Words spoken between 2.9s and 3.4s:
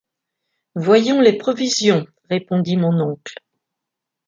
oncle.